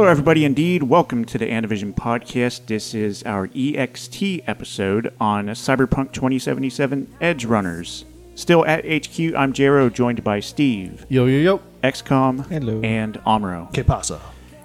[0.00, 0.46] Hello, everybody.
[0.46, 2.64] Indeed, welcome to the Anavision podcast.
[2.64, 8.04] This is our EXT episode on Cyberpunk 2077 Edgerunners.
[8.34, 11.60] Still at HQ, I'm Jero, joined by Steve, Yo, yo, yo.
[11.84, 12.80] XCOM, Hello.
[12.82, 13.68] and Amro.
[13.74, 14.22] Que pasa?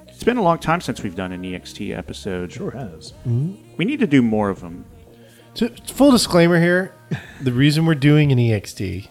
[0.08, 2.54] It's been a long time since we've done an EXT episode.
[2.54, 3.12] Sure has.
[3.27, 3.55] Mm-hmm.
[3.76, 4.86] We need to do more of them.
[5.55, 6.94] To, full disclaimer here
[7.41, 9.09] the reason we're doing an EXT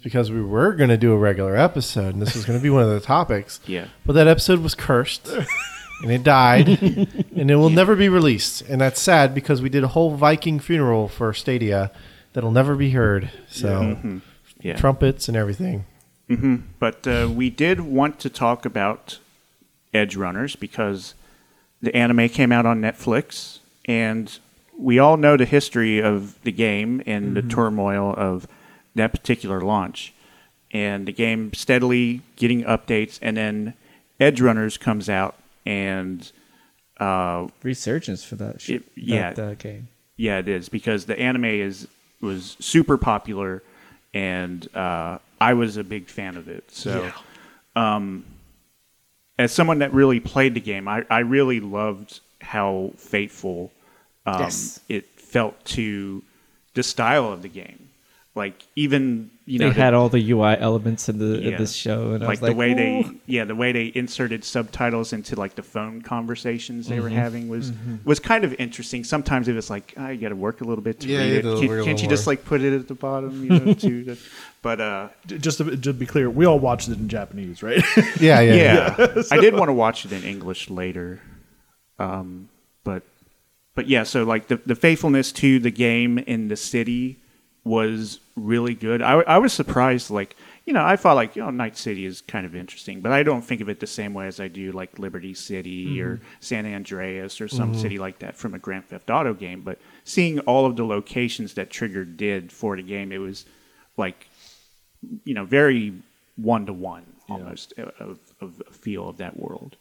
[0.00, 2.62] is because we were going to do a regular episode, and this was going to
[2.62, 3.60] be one of the topics.
[3.70, 3.86] Yeah.
[4.04, 5.28] But that episode was cursed,
[6.02, 8.62] and it died, and it will never be released.
[8.62, 11.92] And that's sad because we did a whole Viking funeral for Stadia
[12.32, 13.30] that'll never be heard.
[13.48, 13.80] So,
[14.62, 14.72] Yeah.
[14.72, 14.80] Mm-hmm.
[14.80, 15.84] trumpets and everything.
[16.28, 16.56] Mm-hmm.
[16.80, 19.18] But uh, we did want to talk about
[19.94, 21.14] Edgerunners because
[21.80, 24.36] the anime came out on Netflix, and
[24.76, 27.50] we all know the history of the game and the mm-hmm.
[27.50, 28.48] turmoil of
[28.94, 30.12] that particular launch.
[30.72, 33.74] And the game steadily getting updates, and then
[34.20, 35.34] Edgerunners comes out,
[35.66, 36.30] and
[36.98, 38.60] uh, resurgence for that.
[38.60, 39.32] Sh- It- yeah.
[39.32, 39.88] that, uh, game.
[40.16, 41.88] yeah, it is because the anime is
[42.20, 43.62] was super popular,
[44.14, 46.70] and uh, I was a big fan of it.
[46.70, 47.10] So,
[47.74, 48.24] um,
[49.38, 53.72] as someone that really played the game, I, I really loved how faithful
[54.26, 54.80] um, Yes.
[54.88, 56.22] it felt to
[56.74, 57.88] the style of the game.
[58.36, 61.72] Like even you They know the- had all the UI elements in the in this
[61.72, 65.12] show, and I like was like, the way they yeah the way they inserted subtitles
[65.12, 67.02] into like the phone conversations they Mm-hmm.
[67.02, 67.72] were having was
[68.04, 71.00] was kind of interesting sometimes it was like oh, got to work a little bit
[71.00, 72.86] to Yeah, read it Can't- work a can't, little you just like put it at
[72.86, 74.16] the bottom you know too to-
[74.62, 77.82] but uh Just to, just to be clear, we all watched it in Japanese, right?
[78.20, 78.94] Yeah, yeah.
[78.96, 81.20] yeah, I did want to watch it in English later,
[81.98, 82.48] um,
[82.84, 83.02] but
[83.74, 84.04] but yeah.
[84.04, 87.18] So like the the faithfulness to the game in the city
[87.64, 89.02] was really good.
[89.02, 90.10] I I was surprised.
[90.10, 93.12] Like you know, I thought like you know Night City is kind of interesting, but
[93.12, 96.20] I don't think of it the same way as I do like Liberty City or
[96.40, 99.62] San Andreas or some city like that from a Grand Theft Auto game.
[99.62, 103.46] But seeing all of the locations that Trigger did for the game, it was
[103.96, 104.28] like
[105.24, 105.94] you know very
[106.36, 109.76] one to one almost uh, of, of a feel of that world.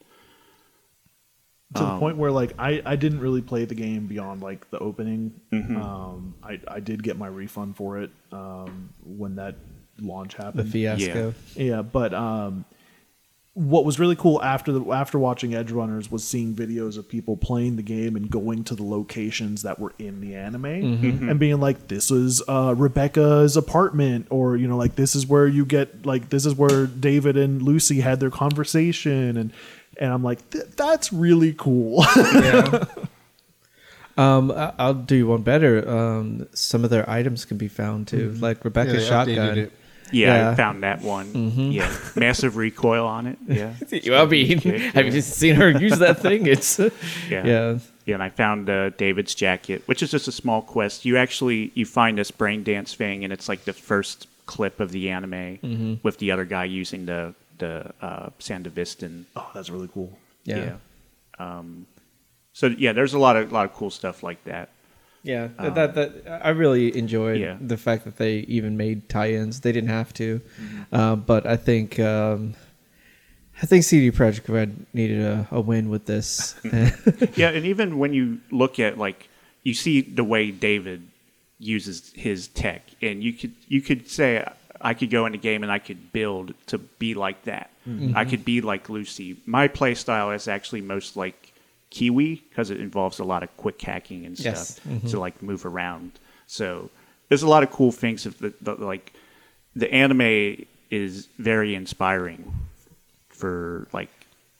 [1.75, 4.79] To the point where like I, I didn't really play the game beyond like the
[4.79, 5.39] opening.
[5.77, 9.55] Um, I I did get my refund for it um, when that
[9.99, 10.67] launch happened.
[10.67, 11.33] the fiasco.
[11.55, 12.65] Yeah, but um,
[13.53, 17.75] what was really cool after the after watching Edgerunners was seeing videos of people playing
[17.75, 20.65] the game and going to the locations that were in the anime
[21.29, 25.45] and being like, "This is uh, Rebecca's apartment," or you know, like this is where
[25.47, 29.51] you get like this is where David and Lucy had their conversation, and
[29.99, 32.03] and I'm like, "Th- that's really cool.
[34.17, 35.87] Um, I- I'll do you one better.
[35.89, 39.71] Um, some of their items can be found too, like Rebecca's they updated shotgun.
[40.11, 40.49] Yeah, Yeah.
[40.51, 41.71] I found that one.
[41.71, 43.37] Yeah, massive recoil on it.
[43.47, 43.73] Yeah,
[44.19, 45.11] I mean, Kick, have yeah.
[45.13, 46.47] you seen her use that thing?
[46.47, 46.79] It's
[47.29, 47.45] Yeah.
[47.45, 47.77] yeah.
[48.05, 51.05] Yeah, and I found uh, David's jacket, which is just a small quest.
[51.05, 54.91] You actually you find this brain dance thing, and it's like the first clip of
[54.91, 59.25] the anime with the other guy using the the uh, Sandevistan.
[59.35, 60.17] oh, that's really cool.
[60.43, 60.77] Yeah.
[61.37, 61.85] Um,
[62.53, 64.69] so yeah, there's a lot of lot of cool stuff like that.
[65.21, 67.57] Yeah, that that I really enjoyed Yeah.
[67.59, 69.59] the fact that they even made tie-ins.
[69.59, 70.41] They didn't have to,
[70.93, 72.55] uh, but I think um,
[73.61, 76.55] I think CD Projekt Red needed a, a win with this.
[77.35, 79.27] yeah, and even when you look at like
[79.63, 81.03] you see the way David
[81.59, 84.37] uses his tech, and you could you could say
[84.81, 87.69] I could go in the game and I could build to be like that.
[87.87, 88.15] Mm-hmm.
[88.17, 89.37] I could be like Lucy.
[89.45, 91.53] My play style is actually most like
[91.89, 94.75] Kiwi because it involves a lot of quick hacking and Yes.
[94.75, 95.07] stuff mm-hmm.
[95.07, 96.11] to like move around.
[96.47, 96.89] So
[97.27, 98.25] there's a lot of cool things.
[98.25, 99.13] Of the, the like
[99.75, 102.53] the anime is very inspiring
[103.29, 104.09] for like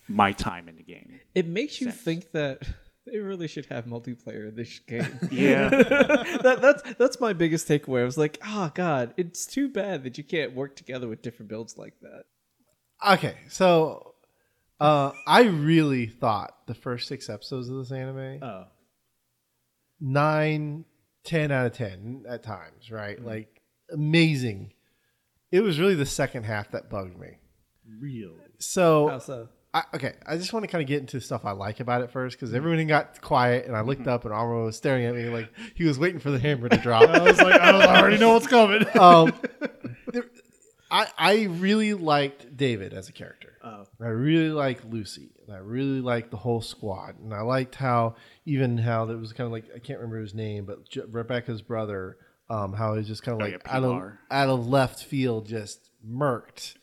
[0.07, 1.19] my time in the game.
[1.35, 2.01] it makes you Sense.
[2.01, 2.63] think that
[3.11, 5.19] they really should have multiplayer in this game.
[5.31, 5.69] Yeah.
[5.69, 8.01] that, that's that's my biggest takeaway.
[8.01, 11.49] I was like, oh god, it's too bad that you can't work together with different
[11.49, 12.23] builds like that.
[13.13, 14.15] Okay, so
[14.79, 18.39] uh, I really thought the first six episodes of this anime,
[19.99, 20.85] nine,
[21.23, 23.23] ten out of ten at times, right?
[23.23, 23.61] Like
[23.91, 24.73] amazing.
[25.51, 27.39] It was really the second half that bugged me.
[27.99, 28.35] really?
[28.59, 29.49] So, How so?
[29.73, 32.09] I, okay, I just want to kind of get into stuff I like about it
[32.11, 35.25] first because everyone got quiet and I looked up and Armo was staring at me
[35.29, 37.03] like he was waiting for the hammer to drop.
[37.09, 38.83] I was like, I, I already know what's coming.
[38.99, 39.31] um,
[40.11, 40.29] there-
[40.91, 43.53] I I really liked David as a character.
[43.63, 43.85] Oh.
[44.01, 48.15] I really liked Lucy, and I really liked the whole squad, and I liked how
[48.47, 51.61] even how there was kind of like I can't remember his name, but J- Rebecca's
[51.61, 52.17] brother,
[52.49, 55.03] um, how he was just kind of Oh, like yeah, out of out of left
[55.03, 56.73] field, just murked,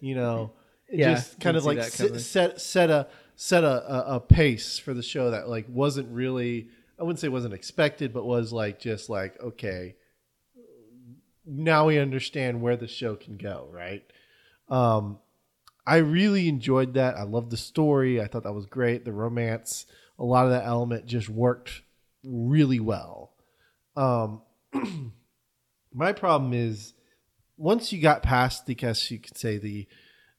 [0.00, 0.61] you know, It
[0.92, 4.94] Yeah, just kind of like set, set set a set a, a, a pace for
[4.94, 6.68] the show that like wasn't really
[6.98, 9.96] I wouldn't say wasn't expected, but was like just like okay,
[11.46, 14.04] now we understand where the show can go, right?
[14.68, 15.18] Um,
[15.86, 17.16] I really enjoyed that.
[17.16, 18.20] I loved the story.
[18.20, 19.04] I thought that was great.
[19.04, 19.86] The romance,
[20.18, 21.82] a lot of that element just worked
[22.24, 23.32] really well.
[23.96, 24.42] Um,
[25.92, 26.94] my problem is
[27.56, 29.88] once you got past the, guess you could say the,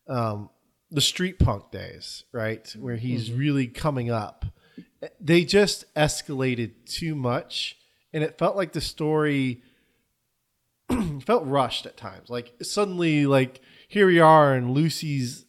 [0.07, 0.50] um,
[0.91, 4.45] the street punk days, right, where he's really coming up,
[5.19, 7.77] they just escalated too much,
[8.13, 9.61] and it felt like the story
[11.25, 12.29] felt rushed at times.
[12.29, 15.45] Like suddenly, like here we are, and Lucy's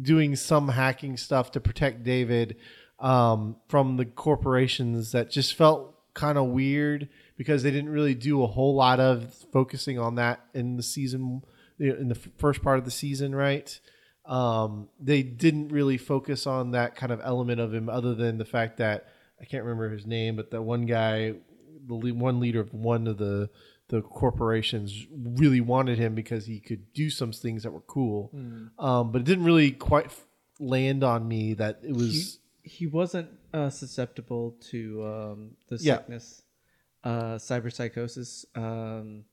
[0.00, 2.56] doing some hacking stuff to protect David
[2.98, 8.42] um, from the corporations that just felt kind of weird because they didn't really do
[8.42, 11.42] a whole lot of focusing on that in the season
[11.78, 13.78] in the first part of the season, right?
[14.24, 18.44] Um, they didn't really focus on that kind of element of him, other than the
[18.44, 19.06] fact that
[19.40, 21.34] I can't remember his name, but that one guy,
[21.86, 23.48] the one leader of one of the
[23.88, 28.30] the corporations, really wanted him because he could do some things that were cool.
[28.78, 30.10] Um, but it didn't really quite
[30.60, 32.38] land on me that it he, was.
[32.62, 35.96] he wasn't uh, susceptible to um, the Yeah.
[35.98, 36.42] sickness,
[37.02, 39.24] uh, cyberpsychosis, um,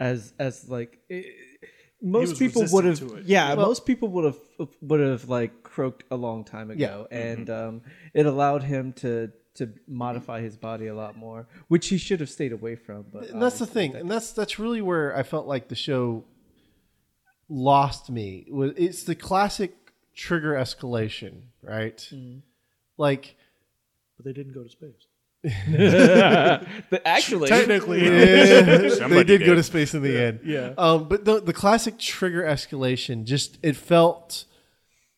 [0.00, 1.66] as as like eh, i
[2.02, 3.00] most people would have.
[3.00, 3.26] resistant to it.
[3.26, 4.38] Yeah, Well- most people would have
[4.82, 7.16] would have like croaked a long time ago, yeah.
[7.18, 7.82] and um,
[8.12, 12.28] it allowed him to to modify his body a lot more, which he should have
[12.28, 13.06] stayed away from.
[13.12, 15.76] But And that's the obviously thing, and that's that's really where I felt like the
[15.76, 16.24] show
[17.48, 18.46] lost me.
[18.76, 19.74] It's the classic
[20.14, 21.96] trigger escalation, right?
[22.12, 22.42] Mm.
[22.96, 23.36] Like
[24.16, 25.06] But they didn't go to space.
[26.90, 30.40] But actually, Technically, they Somebody did, go to space in the end.
[30.44, 30.72] Yeah.
[30.78, 34.46] Um, but the the classic trigger escalation just it felt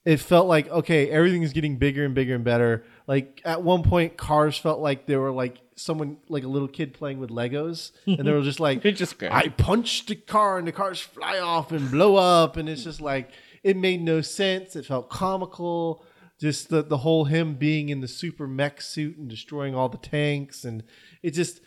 [0.04, 2.84] it felt like okay, everything's getting bigger and bigger and better.
[3.06, 6.92] Like at one point, cars felt like they were like someone like a little kid
[6.92, 9.22] playing with Legos, and they were just like, just.
[9.22, 13.00] I punched the car, and the cars fly off and blow up, and it's just
[13.00, 13.30] like
[13.62, 14.74] it made no sense.
[14.74, 16.04] It felt comical.
[16.38, 19.96] Just the the whole him being in the super mech suit and destroying all the
[19.96, 20.82] tanks, and
[21.22, 21.60] it just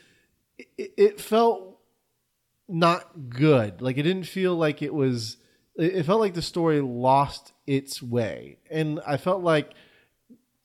[0.57, 1.79] it, it felt
[2.67, 3.81] not good.
[3.81, 5.37] Like it didn't feel like it was.
[5.75, 9.71] It felt like the story lost its way, and I felt like,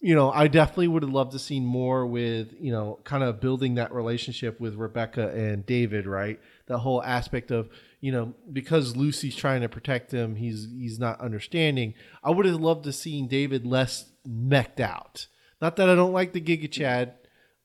[0.01, 3.41] you know, I definitely would have loved to see more with you know, kind of
[3.41, 6.06] building that relationship with Rebecca and David.
[6.06, 7.69] Right, the whole aspect of
[8.01, 11.95] you know because Lucy's trying to protect him, he's he's not understanding.
[12.23, 15.27] I would have loved to seen David less mecked out.
[15.61, 17.15] Not that I don't like the Giga Chad.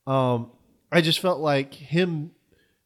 [0.06, 0.52] Um,
[0.92, 2.32] I just felt like him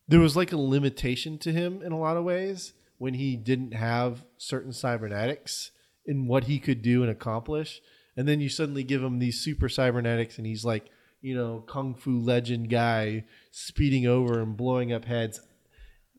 [0.06, 3.72] there was like a limitation to him in a lot of ways when he didn't
[3.72, 5.70] have certain cybernetics
[6.06, 7.80] in what he could do and accomplish.
[8.16, 10.90] And then you suddenly give him these super cybernetics and he's like,
[11.20, 15.40] you know, kung fu legend guy speeding over and blowing up heads.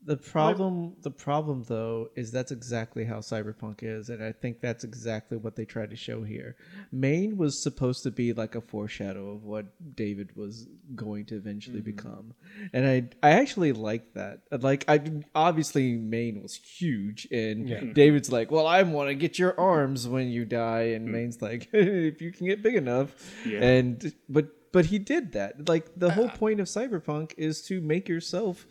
[0.05, 4.83] The problem, the problem though, is that's exactly how cyberpunk is, and I think that's
[4.83, 6.55] exactly what they tried to show here.
[6.91, 9.65] Maine was supposed to be like a foreshadow of what
[9.95, 11.95] David was going to eventually mm-hmm.
[11.95, 12.33] become,
[12.71, 14.41] and I, I actually like that.
[14.51, 15.01] Like, I
[15.33, 17.93] obviously Maine was huge, and hmm.
[17.93, 21.13] David's like, "Well, I want to get your arms when you die," and hmm.
[21.13, 23.09] Maine's like, "If you can get big enough,"
[23.43, 23.63] Yeah.
[23.63, 25.67] and but but he did that.
[25.67, 28.67] Like the uh, whole point of cyberpunk is to make yourself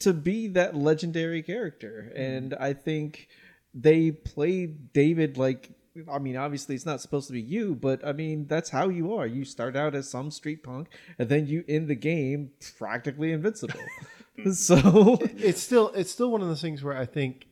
[0.00, 2.10] to be that legendary character.
[2.10, 2.22] Mm-hmm.
[2.22, 3.28] And i think
[3.74, 5.70] they played david like
[6.10, 9.14] i mean obviously it's not supposed to be you but i mean that's how you
[9.14, 9.26] are.
[9.26, 13.80] You start out as some street punk and then you end the game practically invincible.
[14.38, 14.52] Mm-hmm.
[14.52, 17.46] So It's still it's still one of those things where I think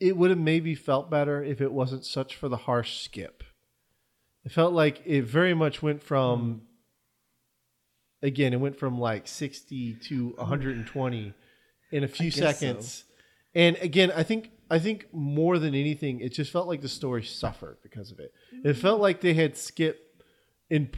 [0.00, 3.42] it would have maybe felt better if it wasn't such for the harsh skip.
[4.44, 6.58] It felt like it very much went from mm-hmm.
[8.22, 11.34] Again, it went from like 60 to 120
[11.90, 12.52] in a few guess so.
[12.52, 13.04] seconds.
[13.54, 17.24] And again, I think I think more than anything, it just felt like the story
[17.24, 18.32] suffered because of it.
[18.52, 18.80] It mm-hmm.
[18.80, 20.22] felt like they had skipped
[20.70, 20.90] in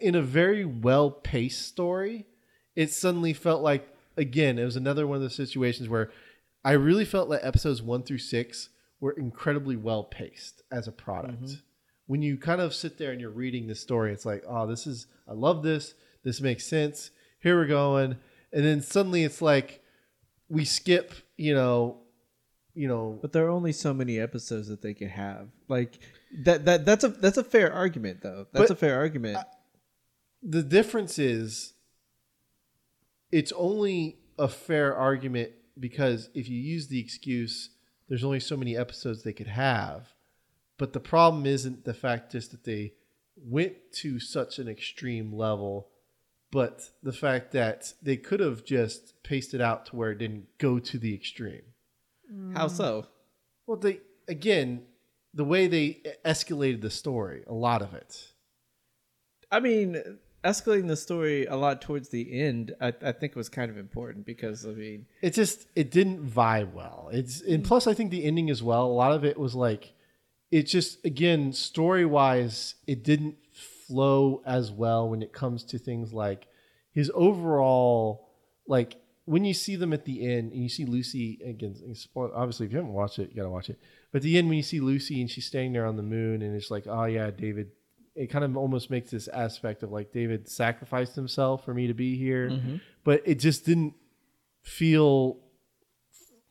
[0.00, 2.26] in a very well paced story.
[2.74, 6.10] It suddenly felt like again, it was another one of those situations where
[6.64, 8.70] I really felt that episodes one through six
[9.00, 11.42] were incredibly well paced as a product.
[11.42, 11.60] Mm-hmm.
[12.06, 14.86] When you kind of sit there and you're reading the story, it's like, oh, this
[14.86, 15.94] is I love this.
[16.26, 17.12] This makes sense.
[17.38, 18.16] Here we're going,
[18.52, 19.80] and then suddenly it's like
[20.48, 21.98] we skip, you know,
[22.74, 25.46] you know, but there are only so many episodes that they could have.
[25.68, 26.00] Like
[26.38, 28.48] that that that's a that's a fair argument though.
[28.52, 29.38] That's a fair argument.
[30.42, 31.74] The difference is
[33.30, 37.70] it's only a fair argument because if you use the excuse
[38.08, 40.12] there's only so many episodes they could have.
[40.76, 42.94] But the problem isn't the fact just that they
[43.36, 45.88] went to such an extreme level,
[46.56, 50.78] but the fact that they could have just pasted out to where it didn't go
[50.78, 51.60] to the extreme.
[52.54, 53.04] How so?
[53.66, 54.84] Well, they again,
[55.34, 58.28] the way they escalated the story, a lot of it.
[59.52, 60.02] I mean,
[60.42, 64.24] escalating the story a lot towards the end, I, I think was kind of important
[64.24, 67.10] because I mean, it just it didn't vibe well.
[67.12, 68.86] It's and plus I think the ending as well.
[68.86, 69.92] A lot of it was like
[70.50, 73.36] it just again story wise it didn't
[73.86, 76.46] flow as well when it comes to things like
[76.92, 78.28] his overall
[78.66, 81.74] like when you see them at the end and you see Lucy again
[82.16, 83.78] obviously if you haven't watched it you gotta watch it
[84.12, 86.42] but at the end when you see Lucy and she's standing there on the moon
[86.42, 87.70] and it's like oh yeah David
[88.14, 91.94] it kind of almost makes this aspect of like David sacrificed himself for me to
[91.94, 92.76] be here mm-hmm.
[93.04, 93.94] but it just didn't
[94.62, 95.38] feel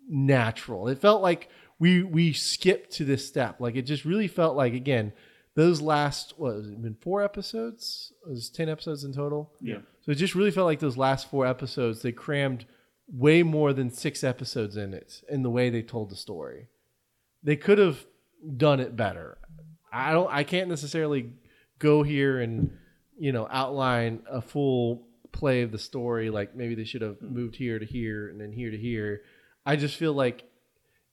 [0.08, 0.88] natural.
[0.88, 1.50] It felt like
[1.80, 3.60] we we skipped to this step.
[3.60, 5.14] Like it just really felt like again
[5.56, 8.14] those last what has it been four episodes?
[8.26, 9.52] It was ten episodes in total.
[9.62, 9.80] Yeah.
[10.02, 12.66] So it just really felt like those last four episodes they crammed
[13.08, 16.68] way more than six episodes in it in the way they told the story.
[17.44, 18.06] They could have
[18.58, 19.38] done it better.
[19.92, 20.32] I don't.
[20.32, 21.32] I can't necessarily
[21.80, 22.78] go here and
[23.18, 26.30] you know outline a full play of the story.
[26.30, 29.22] Like maybe they should have moved here to here and then here to here.
[29.66, 30.44] I just feel like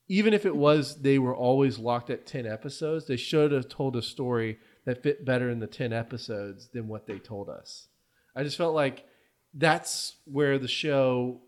[0.07, 3.95] even if it was they were always locked at 10 episodes, they should have told
[3.95, 7.87] a story that fit better in the 10 episodes than what they told us.
[8.35, 9.05] I just felt like
[9.53, 11.41] that's where the show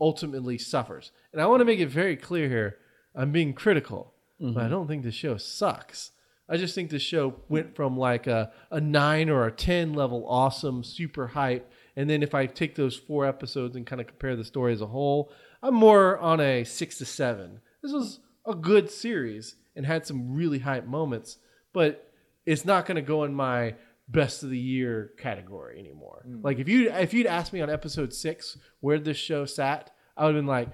[0.00, 1.12] ultimately suffers.
[1.32, 2.78] And I want to make it very clear here
[3.14, 4.70] I'm being critical, but I mm-hmm.
[4.70, 6.12] don't think the show sucks.
[6.48, 10.26] I just think the show went from like a, a nine or a 10 level
[10.26, 11.70] awesome, super hype.
[11.96, 14.80] And then if I take those four episodes and kind of compare the story as
[14.80, 15.30] a whole,
[15.62, 17.60] I'm more on a six to seven.
[17.82, 21.38] This was a good series and had some really hype moments,
[21.72, 22.12] but
[22.44, 23.74] it's not going to go in my
[24.08, 26.22] best of the year category anymore.
[26.26, 26.42] Hmm.
[26.42, 30.26] Like if you if you'd asked me on episode six where this show sat, I
[30.26, 30.68] would have been like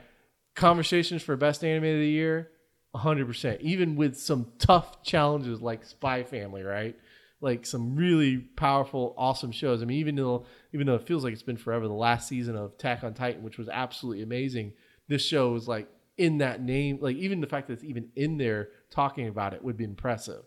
[0.57, 2.50] conversations for best anime of the year,
[2.95, 3.61] hundred percent.
[3.61, 6.97] Even with some tough challenges like Spy Family, right?
[7.40, 9.80] Like some really powerful, awesome shows.
[9.80, 12.57] I mean, even though even though it feels like it's been forever, the last season
[12.57, 14.73] of Attack on Titan, which was absolutely amazing,
[15.07, 16.99] this show was like in that name.
[17.00, 20.42] Like even the fact that it's even in there talking about it would be impressive.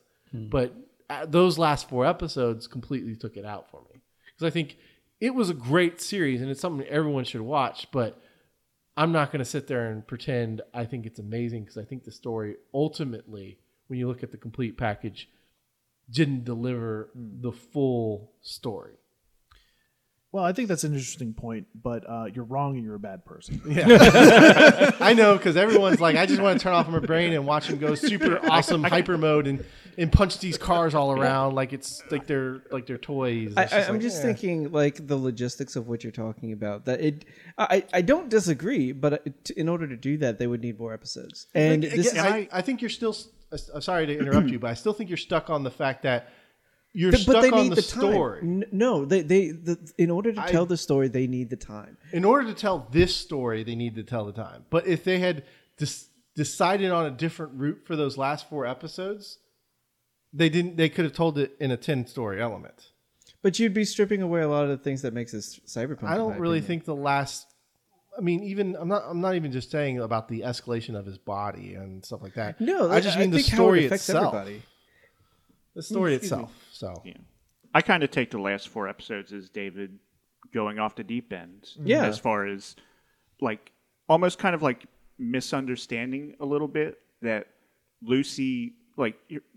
[0.50, 0.74] But
[1.10, 4.78] uh, those last four episodes completely took it out for me because I think
[5.20, 7.88] it was a great series and it's something everyone should watch.
[7.92, 8.22] But
[8.98, 12.04] I'm not going to sit there and pretend I think it's amazing because I think
[12.04, 15.30] the story ultimately, when you look at the complete package,
[16.10, 17.42] didn't deliver hmm.
[17.42, 18.96] the full story.
[20.34, 23.26] Well, I think that's an interesting point, but uh, you're wrong and you're a bad
[23.26, 23.62] person.
[23.70, 27.46] Yeah, I know because everyone's like, I just want to turn off my brain and
[27.46, 29.66] watch them go super awesome hyper mode and
[29.98, 33.54] and punch these cars all around like it's like they're like they're toys.
[33.58, 34.22] I, It's I, just I'm like, just eh.
[34.22, 36.86] thinking like the logistics of what you're talking about.
[36.86, 37.26] That it,
[37.58, 41.48] I, I don't disagree, but in order to do that, they would need more episodes.
[41.54, 43.12] And Like, this, again, I, I think you're still.
[43.52, 46.04] s- I'm sorry to interrupt you, but I still think you're stuck on the fact
[46.04, 46.30] that
[46.94, 48.00] you're Th- stuck but they on need the, the, time.
[48.12, 48.40] story.
[48.42, 51.56] N- No, they they the, in order to I- tell the story, they need the
[51.56, 51.98] time.
[52.12, 54.66] In order to tell this story, they need to tell the time.
[54.70, 55.44] But if they had
[55.78, 59.38] des- decided on a different route for those last four episodes,
[60.34, 60.78] they didn't.
[60.78, 62.90] They could have told it in a ten story element.
[63.42, 66.04] But you'd be stripping away a lot of the things that makes this cyberpunk.
[66.04, 66.64] I don't really opinion.
[66.68, 67.48] think the last.
[68.18, 69.04] I mean, even I'm not.
[69.08, 72.60] I'm not even just saying about the escalation of his body and stuff like that.
[72.62, 74.34] No, I just mean the think how it story affects itself.
[74.36, 74.62] everybody.
[75.76, 76.38] The mm, story Excuse me.
[76.38, 76.68] itself.
[76.72, 77.18] So Yeah.
[77.74, 79.98] I kind of take the last four episodes as David
[80.54, 81.70] going off the deep end.
[81.84, 82.06] Yeah.
[82.06, 82.76] As far as
[83.40, 83.72] like
[84.10, 84.86] almost kind of like
[85.18, 87.48] misunderstanding a little bit that
[88.02, 89.16] Lucy like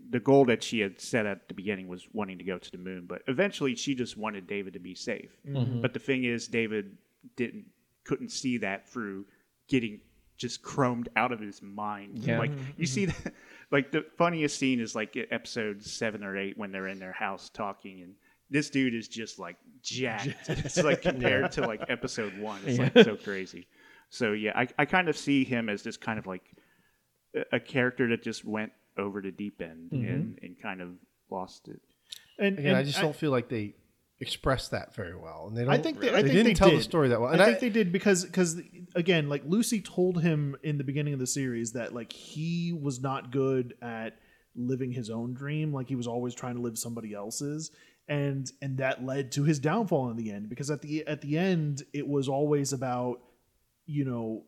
[0.09, 2.77] the goal that she had set at the beginning was wanting to go to the
[2.77, 5.31] moon, but eventually she just wanted David to be safe.
[5.47, 5.81] Mm-hmm.
[5.81, 6.97] But the thing is, David
[7.35, 7.65] didn't
[8.05, 9.25] couldn't see that through
[9.67, 9.99] getting
[10.37, 12.19] just chromed out of his mind.
[12.19, 12.39] Yeah.
[12.39, 12.83] Like you mm-hmm.
[12.85, 13.33] see that,
[13.71, 17.49] like the funniest scene is like episode seven or eight when they're in their house
[17.49, 18.15] talking and.
[18.47, 20.35] This dude is just like jacked.
[20.47, 22.59] It's like compared to like episode one.
[22.63, 23.67] It's like so crazy.
[24.09, 26.43] So yeah, I, I kind of see him as this kind of like
[27.35, 30.05] a- a character that just went over the deep end mm-hmm.
[30.05, 30.89] and, and kind of
[31.29, 31.81] lost it.
[32.37, 33.73] And, again, and I just don't feel like they
[34.19, 35.73] expressed that very well, and they don't.
[35.73, 36.79] I think they, I they think didn't they tell did.
[36.79, 37.31] the story that well.
[37.31, 38.59] And I And think they did because because
[38.95, 43.01] again, like Lucy told him in the beginning of the series that like he was
[43.01, 44.17] not good at
[44.55, 45.73] living his own dream.
[45.73, 47.71] Like he was always trying to live somebody else's,
[48.07, 50.49] and and that led to his downfall in the end.
[50.49, 53.19] Because at the at the end, it was always about
[53.85, 54.43] you know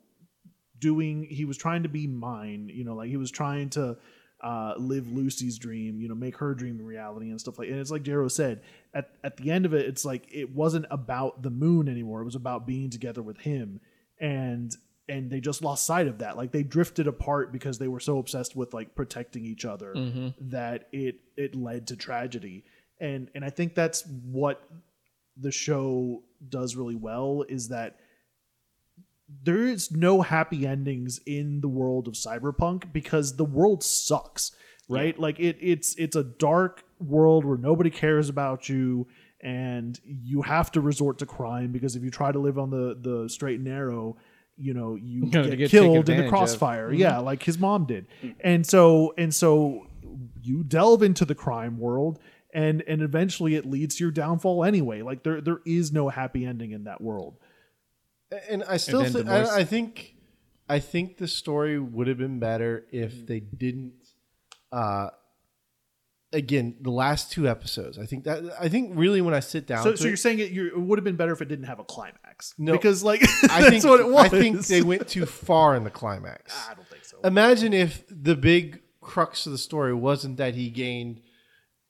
[0.80, 1.24] doing.
[1.30, 2.70] He was trying to be mine.
[2.74, 3.98] You know, like he was trying to
[4.42, 7.70] uh, live Lucy's dream, you know, make her dream a reality and stuff like.
[7.70, 8.62] And it's like Jero said
[8.94, 12.22] at at the end of it, it's like it wasn't about the moon anymore.
[12.22, 13.80] It was about being together with him,
[14.20, 14.76] and
[15.10, 16.38] and they just lost sight of that.
[16.38, 19.94] Like they drifted apart because they were so obsessed with like protecting each other
[20.42, 22.64] that it it led to tragedy.
[23.00, 24.62] And and I think that's what
[25.40, 28.00] the show does really well is that
[29.44, 34.52] there is no happy endings in the world of cyberpunk because the world sucks
[34.88, 35.18] right?
[35.20, 39.08] Like it it's it's a dark world where nobody cares about you
[39.42, 42.98] and you have to resort to crime because if you try to live on the
[43.00, 44.18] the straight and narrow
[44.56, 46.92] you know you get, get killed in the crossfire.
[46.92, 48.08] Yeah like his mom did.
[48.42, 49.88] And so and so
[50.42, 52.20] you delve into the crime world
[52.54, 55.02] and and eventually it leads to your downfall anyway.
[55.02, 57.38] Like there there is no happy ending in that world
[58.50, 60.16] and I still then thi- I, I think
[60.70, 63.94] I think the story would have been better if they didn't.
[64.72, 65.10] Uh,
[66.34, 67.98] again, the last two episodes.
[67.98, 70.18] I think that I think really when I sit down, So, to so it, you're
[70.18, 72.54] saying it, you it would have been better if it didn't have a climax?
[72.58, 72.74] No.
[72.74, 74.26] because like I that's think what it was.
[74.26, 76.54] I think they went too far in the climax.
[76.70, 77.18] I don't think so.
[77.24, 81.22] Imagine if the big crux of the story wasn't that he gained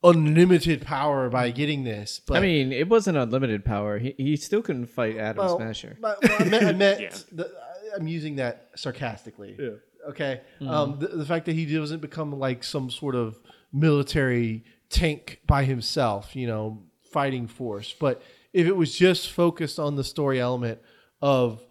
[0.03, 3.97] unlimited power by getting this, but I mean, it wasn't unlimited power.
[3.97, 5.97] He, he still couldn't fight Adam well, Smasher.
[5.99, 7.15] but- well, I meant, I meant Yeah.
[7.31, 7.51] the,
[7.95, 9.55] I'm using that sarcastically.
[9.59, 9.69] Yeah.
[10.09, 10.41] Okay.
[10.61, 13.39] Um, the, the fact that he doesn't become like some sort of
[13.73, 17.93] military tank by himself, you know, fighting force.
[17.99, 18.21] But
[18.53, 20.79] if it was just focused on the story element
[21.21, 21.61] of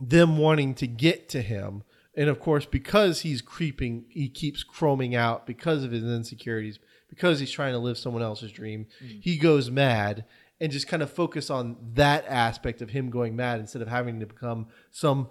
[0.00, 1.82] them wanting to get to him,
[2.16, 6.78] and of course, because he's creeping, he keeps chroming out because of his insecurities,
[7.08, 9.18] because he's trying to live someone else's dream, mm-hmm.
[9.20, 10.24] he goes mad.
[10.58, 14.20] And just kind of focus on that aspect of him going mad instead of having
[14.20, 15.28] to become some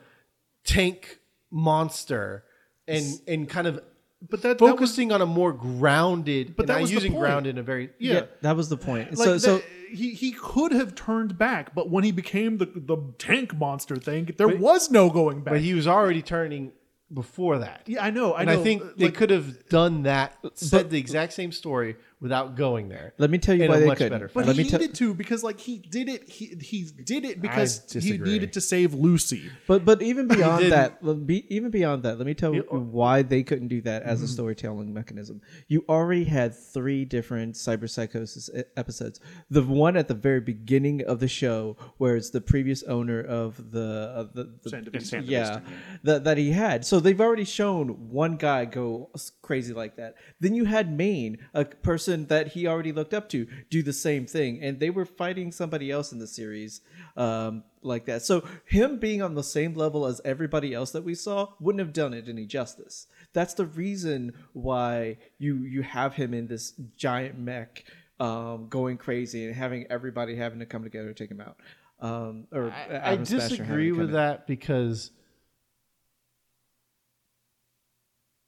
[0.63, 2.43] tank monster
[2.87, 3.81] and and kind of
[4.29, 7.13] But that, that was focusing on a more grounded but that not was the using
[7.13, 7.21] point.
[7.23, 8.25] grounded in a very yeah.
[8.41, 9.17] that was the point.
[9.17, 12.97] Like so, so he he could have turned back, but when he became the the
[13.17, 15.53] tank monster thing, there But- was no going back.
[15.55, 16.71] but he was already turning
[17.13, 18.59] before that yeah, I know, I and know.
[18.59, 22.89] I think uh, they could have done that said the exact same story without going
[22.89, 24.13] there let me tell you in why a they much couldn't.
[24.13, 24.79] better But let he me tell.
[24.79, 26.29] needed to because like he did it.
[26.29, 28.31] He he did it because he disagree.
[28.31, 29.49] needed to save Lucy.
[29.67, 30.71] But but even beyond didn't.
[30.71, 34.03] that, let- be, even beyond that, let me tell you why they couldn't do that
[34.03, 34.31] as a hmm.
[34.31, 35.41] storytelling mechanism.
[35.67, 39.19] You already had three different cyberpsychosis e- episodes.
[39.49, 43.71] The one at the very beginning of the show, where it's the previous owner of
[43.71, 45.23] the of the, the Sandevistan.
[45.25, 45.59] Yeah,
[46.03, 46.85] that that he had.
[46.85, 50.15] So they've already shown one guy go s- crazy like that.
[50.39, 54.25] Then you had Maine, a person that he already looked up to, do the same
[54.25, 56.81] thing, and they were fighting somebody else in the series
[57.17, 58.21] um, like that.
[58.23, 61.93] So him being on the same level as everybody else that we saw wouldn't have
[61.93, 63.07] done it any justice.
[63.33, 67.83] That's the reason why you you have him in this giant mech.
[68.17, 71.57] Um, going crazy and having everybody having to come together to take him out.
[71.99, 74.13] Um, or I, I Adam Smasher having disagree with in.
[74.13, 75.11] that because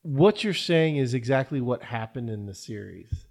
[0.07, 3.26] what you're saying is exactly what happened in the series.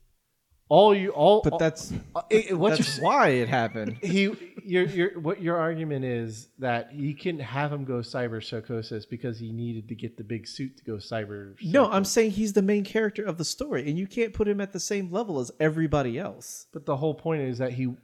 [0.68, 3.98] All you all, But that's uh, it- what that's why it happened.
[4.02, 9.06] he your your what your argument is that he can have him go cyber psychosis
[9.06, 11.54] because he needed to get the big suit to go cyber.
[11.62, 14.60] No, I'm saying he's the main character of the story, and you can't put him
[14.60, 16.66] at the same level as everybody else.
[16.72, 17.94] But the whole point is that he.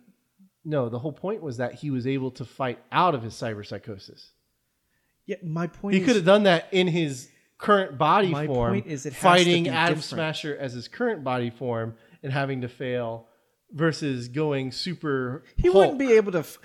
[0.64, 3.66] No, the whole point was that he was able to fight out of his cyber
[3.66, 4.31] psychosis.
[5.27, 5.94] Yeah, my point.
[5.96, 9.14] He is, could have done that in his current body My form, point is it
[9.16, 10.05] fighting Adam different.
[10.05, 13.27] Smasher as his current body form and having to fail,
[13.73, 15.45] versus going super.
[15.57, 15.75] He Hulk.
[15.77, 16.39] wouldn't be able to.
[16.41, 16.59] F-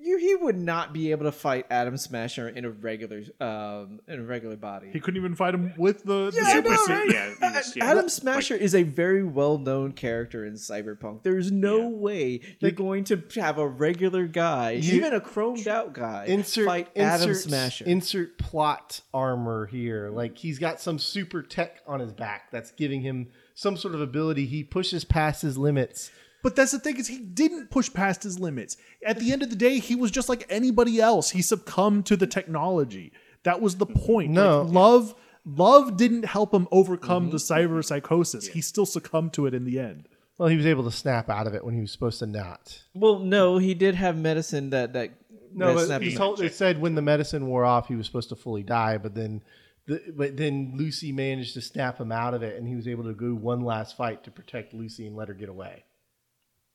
[0.00, 4.18] you, he would not be able to fight Adam Smasher in a regular, um, in
[4.18, 4.88] a regular body.
[4.92, 6.30] He couldn't even fight him with the.
[6.32, 6.92] the Yeah, I super know, suit.
[6.92, 7.12] right?
[7.12, 7.84] yeah, he was- yeah.
[7.84, 11.22] Adam Smasher is a very well-known character in Cyberpunk.
[11.22, 15.92] There's no way you're going to have a regular guy, You- even a chromed out
[15.92, 17.84] guy, insert fight Adam insert, Smasher.
[17.84, 20.10] Insert plot armor here.
[20.10, 23.28] Like he's got some super tech on his back that's giving him
[23.60, 24.46] some sort of ability.
[24.46, 26.10] He pushes past his limits.
[26.42, 28.78] But that's the thing is he didn't push past his limits.
[29.04, 31.30] At the end of the day, he was just like anybody else.
[31.30, 33.12] He succumbed to the technology.
[33.42, 34.30] That was the point.
[34.30, 34.62] No.
[34.62, 37.32] Like, love love didn't help him overcome mm-hmm.
[37.32, 38.46] the cyber psychosis.
[38.46, 40.08] He still succumbed to it in the end.
[40.38, 42.82] Well, he was able to snap out of it when he was supposed to not.
[42.94, 45.10] well, no, he did have medicine that that.
[45.52, 48.28] No, that but he told, it said when the medicine wore off, he was supposed
[48.28, 48.96] to fully die.
[48.96, 49.42] But then,
[49.90, 53.02] the, but then Lucy managed to snap him out of it, and he was able
[53.04, 55.84] to go one last fight to protect Lucy and let her get away.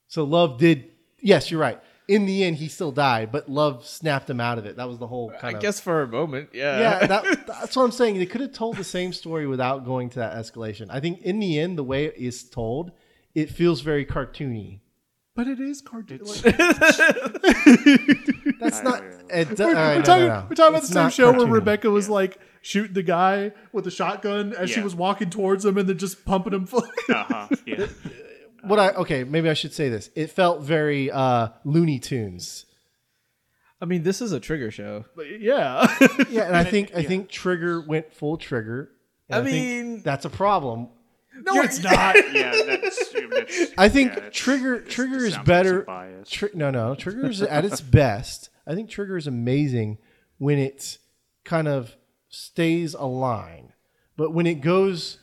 [0.07, 0.91] So love did.
[1.21, 1.81] Yes, you're right.
[2.07, 4.75] in the end he still died, but love snapped him out of it.
[4.75, 6.79] That was the whole I kind of guess for a moment, yeah.
[6.79, 8.19] yeah, that, that's what I'm saying.
[8.19, 10.87] They could have told the same story without going to that escalation.
[10.89, 12.91] I think in the end, the way it is told,
[13.33, 14.81] it feels very cartoony.
[15.35, 16.21] But it is cartoon.
[18.61, 19.03] It's- like- That's not.
[19.29, 20.45] It, we're, all right, we're no, talking, no, no.
[20.49, 21.47] we're talking about It's the same not show where.
[21.47, 25.77] Rebecca was like shooting the guy with a shotgun as she was walking towards him
[25.77, 26.83] and then just pumping him full.
[27.09, 27.87] uh-huh, yeah.
[28.63, 30.09] What I okay, maybe I should say this.
[30.15, 32.65] It felt very uh, Looney Tunes.
[33.81, 35.05] I mean, this is a trigger show.
[35.39, 35.85] yeah.
[36.29, 38.89] Yeah, and I think I think Trigger went full Trigger.
[39.29, 40.89] and I think mean- that's a problem.
[41.43, 42.15] No, it's not.
[42.33, 45.83] Yeah, that's, that's I think yeah, that's- Trigger it's- Trigger it is sounds like better.
[45.87, 46.23] some.
[46.25, 48.49] Tri- no, no, Trigger is at its best.
[48.67, 49.97] I think Trigger is amazing
[50.37, 50.97] when it
[51.43, 51.95] kind of
[52.29, 53.73] stays a line,
[54.17, 55.19] but when it goes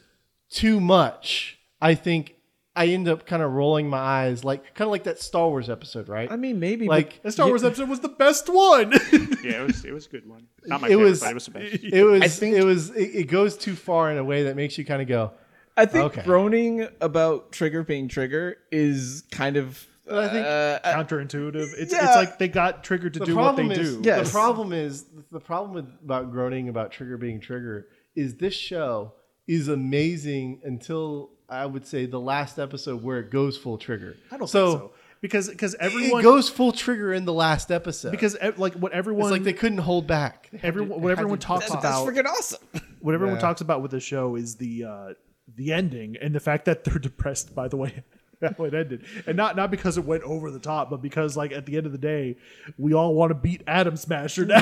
[0.50, 2.36] too much, I think
[2.74, 5.68] I end up kind of rolling my eyes, like kind of like that Star Wars
[5.68, 6.30] episode, right?
[6.32, 8.92] I mean, maybe like The Star Wars episode was the best one.
[9.42, 10.46] yeah, it was it was a good one.
[10.64, 11.74] Not my It favorite, was- but it was the best.
[11.84, 14.56] it was I think- it was it, it goes too far in a way that
[14.56, 15.32] makes you kind of go
[15.76, 16.22] I think Okay.
[16.22, 19.86] groaning about Trigger being Trigger is kind of.
[20.10, 21.72] I think- uh, Counterintuitive.
[21.78, 22.06] It's, Yeah.
[22.08, 24.02] it's like they got triggered to the do what they problem is do.
[24.04, 24.26] Yes.
[24.26, 29.12] the problem is the problem with about groaning about trigger being trigger is this show
[29.46, 34.16] is amazing until I would say the last episode where it goes full trigger.
[34.30, 34.90] I don't so, think so.
[35.20, 39.22] Because because It everyone goes full trigger in the last episode because like what everyone
[39.26, 40.50] it's like they couldn't hold back.
[40.64, 42.58] Everyone to- what everyone to- talks that's, about that's freaking awesome.
[43.00, 43.40] what everyone Yeah.
[43.40, 45.12] talks about with the show is the uh
[45.56, 48.02] the ending and the fact that they're depressed by the way
[48.58, 51.52] how it ended and not not because it went over the top but because like
[51.52, 52.36] at the end of the day
[52.76, 54.58] we all want to beat Adam Smasher now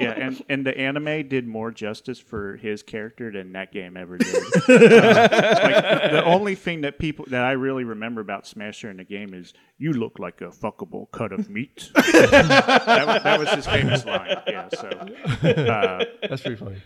[0.00, 4.18] Yeah, and, and the anime did more justice for his character than that game ever
[4.18, 4.34] did.
[4.34, 5.28] Uh,
[5.62, 9.34] like, the only thing that people that I really remember about Smasher in the game
[9.34, 14.04] is "You look like a fuckable cut of meat." that, was, that was his famous
[14.04, 14.36] line.
[14.46, 16.76] Yeah, so uh, That's pretty funny.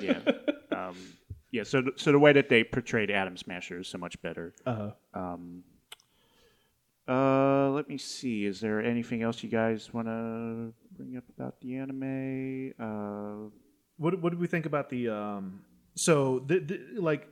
[0.00, 0.18] yeah,
[0.70, 0.96] um,
[1.52, 1.62] yeah.
[1.64, 4.54] So th- so the way that they portrayed Adam Smasher is so much better.
[4.66, 5.64] uh, Um,
[7.08, 8.44] uh, let me see.
[8.44, 12.72] Is there anything else you guys want to bring up about the anime?
[12.78, 13.50] Uh,
[13.96, 15.60] what what did we think about the um
[15.94, 17.26] so the, the like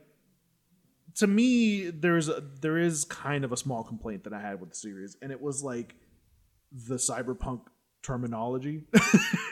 [1.15, 4.69] to me there's a, there is kind of a small complaint that I had with
[4.69, 5.95] the series and it was like
[6.71, 7.61] the cyberpunk
[8.01, 8.83] terminology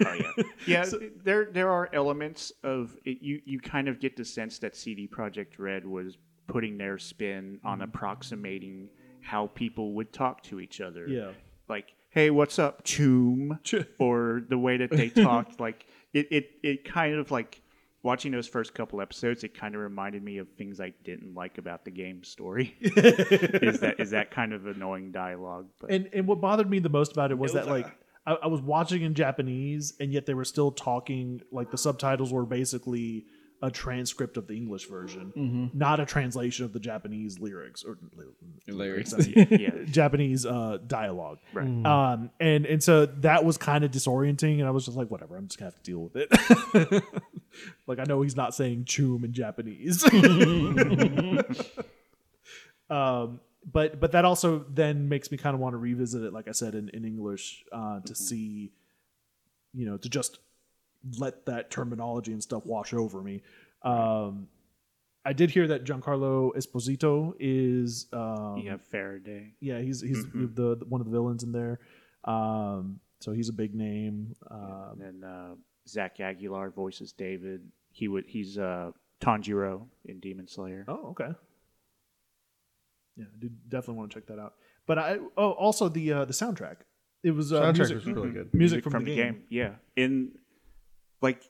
[0.05, 0.85] Oh yeah, yeah.
[1.23, 3.41] there there are elements of it, you.
[3.45, 7.79] You kind of get the sense that CD Projekt Red was putting their spin on
[7.79, 7.83] mm-hmm.
[7.83, 8.89] approximating
[9.21, 11.07] how people would talk to each other.
[11.07, 11.31] Yeah.
[11.67, 13.61] like hey, what's up, choom?
[13.63, 15.59] Ch- or the way that they talked.
[15.59, 17.61] like it, it, it kind of like
[18.01, 19.43] watching those first couple episodes.
[19.43, 22.75] It kind of reminded me of things I didn't like about the game story.
[22.79, 25.67] is that is that kind of annoying dialogue?
[25.79, 27.87] But and and what bothered me the most about it was, was that like
[28.27, 32.31] I, I was watching in Japanese and yet they were still talking like the subtitles
[32.31, 33.25] were basically
[33.61, 37.97] a transcript of the English version, not a translation of the Japanese lyrics or
[38.67, 39.15] Lyrics.
[39.27, 41.39] yeah, Japanese uh, dialogue.
[41.53, 41.65] right.
[41.65, 45.35] Um, and and so that was kind of disorienting, and I was just like, whatever,
[45.37, 47.03] I'm just gonna have to deal with it.
[47.87, 50.03] like I know he's not saying "choom" in Japanese.
[52.91, 53.39] um,
[53.71, 56.51] but but that also then makes me kind of want to revisit it, like I
[56.53, 58.71] said in in English, uh, to see,
[59.73, 60.39] you know, to just
[61.19, 63.41] let that terminology and stuff wash over me.
[63.83, 64.47] Um,
[65.25, 69.53] I did hear that Giancarlo Esposito is um, You have Faraday.
[69.59, 71.79] yeah, he's he's the, the one of the villains in there.
[72.23, 74.35] Um, so he's a big name.
[74.49, 75.55] Um, And then uh,
[75.87, 77.61] Zach Aguilar voices David.
[77.91, 80.85] He would he's uh, Tanjiro in Demon Slayer.
[80.87, 81.31] oh, okay.
[83.17, 84.53] Yeah, I do definitely want to check that out.
[84.85, 86.77] But I oh also the uh, the soundtrack.
[87.23, 88.53] It was uh, Soundtrack music, was really good.
[88.53, 89.43] music, from, the, game.
[89.49, 90.31] Yeah, in
[91.21, 91.43] like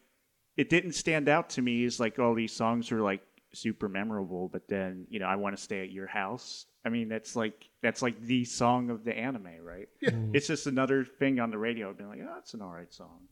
[0.55, 3.21] it didn't stand out to me as like all these songs are like
[3.53, 6.65] super memorable, but then you know I want to stay at your house.
[6.85, 9.89] I mean that's like that's like the song of the anime, right?
[10.01, 10.11] Yeah.
[10.33, 11.89] It's just another thing on the radio.
[11.89, 13.27] I've been like, oh, it's an alright song.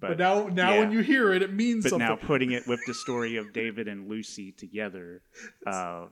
[0.00, 0.80] But now now yeah.
[0.80, 2.08] when you hear it, it means but something.
[2.08, 5.22] now putting it with the story of David and Lucy together,
[5.66, 6.06] uh,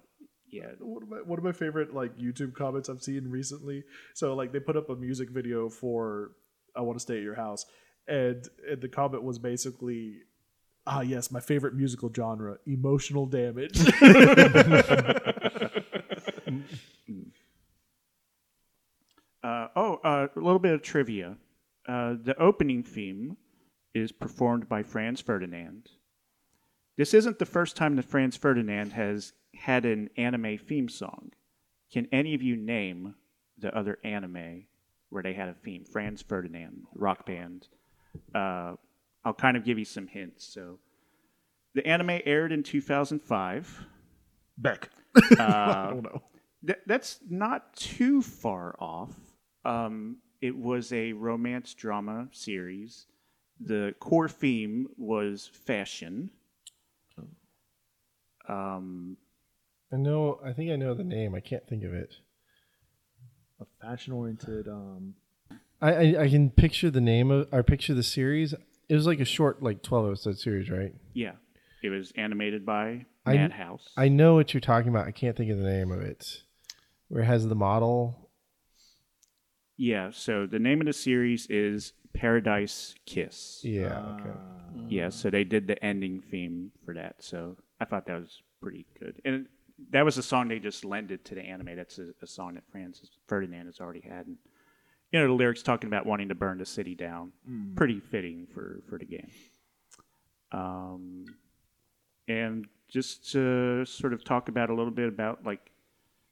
[0.51, 3.85] yeah, one of my one of my favorite like YouTube comments I've seen recently.
[4.15, 6.33] So like they put up a music video for
[6.77, 7.67] "I Want to Stay at Your House,"
[8.09, 10.19] and, and the comment was basically,
[10.87, 13.79] "Ah, yes, my favorite musical genre: emotional damage."
[19.43, 21.37] Uh, oh, uh, a little bit of trivia.
[21.89, 23.37] Uh, the opening theme
[23.95, 25.89] is performed by Franz Ferdinand.
[27.01, 31.33] This isn't the first time that Franz Ferdinand has had an anime theme song.
[31.91, 33.15] Can any of you name
[33.57, 34.65] the other anime
[35.09, 37.69] where they had a theme, Franz Ferdinand, rock band.
[38.35, 38.75] Uh,
[39.25, 40.45] I'll kind of give you some hints.
[40.45, 40.79] So,
[41.73, 43.87] the anime aired in 2005.
[44.59, 44.91] Beck.
[45.17, 46.23] Uh, I don't know.
[46.67, 49.15] Th- that's not too far off.
[49.65, 53.07] Um, it was a romance drama series.
[53.59, 56.31] The core theme was fashion.
[58.48, 59.16] Um,
[59.92, 60.40] I know.
[60.44, 61.35] I think I know the name.
[61.35, 62.14] I can't think of it.
[63.61, 64.68] A fashion oriented.
[64.68, 65.14] Um,
[65.83, 68.55] I, I, I can picture the name of I picture the series.
[68.88, 70.94] It was like a short, like twelve episode series, right?
[71.14, 71.33] yeah,
[71.83, 73.88] it was animated by I- Madhouse.
[73.96, 75.07] I know what you're talking about.
[75.07, 76.42] I can't think of the name of it.
[77.09, 78.31] Where it has the model.
[79.76, 83.61] yeah, so the name of the series is Paradise Kiss.
[83.64, 83.98] Yeah.
[84.20, 84.38] Okay.
[84.88, 87.16] Yeah, so they did the ending theme for that.
[87.18, 89.21] So I thought that was pretty good.
[89.25, 89.47] And
[89.90, 91.77] that was a song they just lended to the anime.
[91.77, 94.27] That's a, a song that Franz Ferdinand has already had.
[94.27, 94.37] And,
[95.12, 97.33] you know, the lyrics talking about wanting to burn the city down.
[97.75, 99.31] Pretty fitting for, for the game.
[100.53, 101.25] Um,
[102.29, 105.71] and just to sort of talk about a little bit about like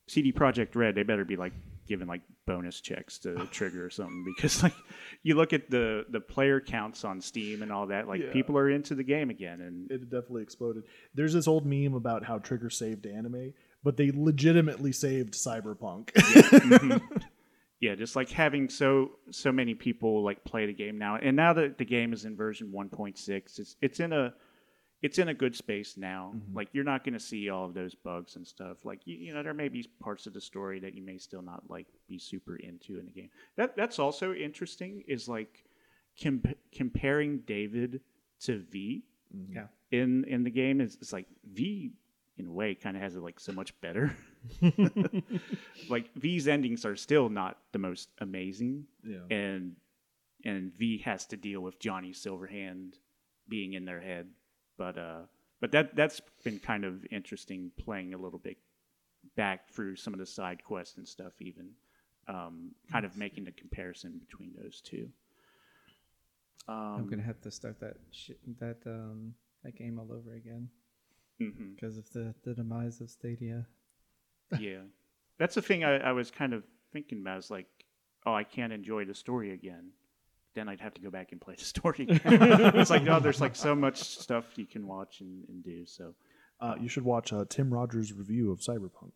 [0.06, 1.52] CD Projekt Red, they better be like
[1.88, 4.74] giving like bonus checks to Trigger or something because like
[5.22, 8.32] you look at the the player counts on Steam and all that, like Yeah.
[8.32, 10.84] people are into the game again, and it definitely exploded.
[11.14, 16.10] There's this old meme about how Trigger saved anime, but they legitimately saved Cyberpunk.
[16.14, 16.22] yeah,
[17.92, 17.94] mm-hmm.
[17.98, 21.78] just like having so so many people like play the game now, and now that
[21.78, 24.34] the game is in version 1.6, it's it's in a
[25.02, 26.32] it's in a good space now.
[26.34, 26.56] Mm-hmm.
[26.56, 28.84] Like you're not going to see all of those bugs and stuff.
[28.84, 31.42] Like you, you know, there may be parts of the story that you may still
[31.42, 33.30] not like be super into in the game.
[33.56, 35.04] That that's also interesting.
[35.06, 35.64] Is like
[36.20, 38.00] com- comparing David
[38.40, 39.04] to V.
[39.34, 39.56] Mm-hmm.
[39.56, 39.66] Yeah.
[39.90, 41.92] In in the game is it's like V
[42.36, 44.16] in a way kind of has it like so much better.
[45.88, 49.18] like V's endings are still not the most amazing yeah.
[49.30, 49.76] and
[50.44, 52.94] and V has to deal with Johnny Silverhand
[53.48, 54.28] being in their head.
[54.78, 55.22] But uh,
[55.60, 58.56] but that that's been kind of interesting playing a little bit
[59.36, 61.70] back through some of the side quests and stuff, even
[62.28, 65.08] um, kind of making the comparison between those two.
[66.68, 70.68] I'm Um, gonna have to start that sh- that um that game all over again
[71.38, 73.66] because of the the demise of Stadia.
[74.60, 74.82] yeah,
[75.38, 77.38] that's the thing I, I was kind of thinking about.
[77.38, 77.66] Is like,
[78.26, 79.92] oh, I can't enjoy the story again.
[80.58, 83.54] Then I'd have to go back and play the story it's like, no, there's like
[83.54, 85.86] so much stuff you can watch and, and do.
[85.86, 86.14] So.
[86.60, 89.12] Uh, you should watch uh, Tim Rogers' review of Cyberpunk.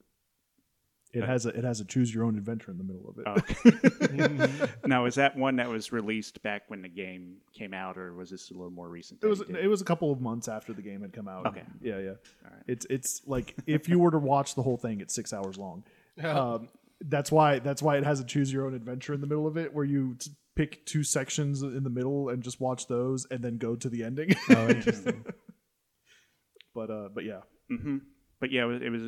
[1.12, 4.56] It has a it has a choose your own adventure in the middle of it.
[4.80, 4.86] Oh.
[4.86, 8.30] now, is that one that was released back when the game came out, or was
[8.30, 9.22] this a little more recent?
[9.22, 11.44] It was it was a couple of months after the game had come out.
[11.46, 11.64] Okay.
[11.82, 12.08] Yeah, yeah.
[12.10, 12.62] All right.
[12.66, 15.84] It's it's like if you were to watch the whole thing, it's six hours long.
[16.22, 16.68] Um,
[17.04, 19.58] that's why that's why it has a choose your own adventure in the middle of
[19.58, 23.42] it, where you t- pick two sections in the middle and just watch those, and
[23.42, 24.34] then go to the ending.
[24.50, 25.24] Oh, interesting.
[26.74, 27.98] but uh, but yeah, hmm
[28.40, 29.02] But yeah, it was, it was.